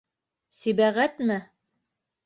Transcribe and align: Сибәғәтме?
Сибәғәтме? 0.61 1.39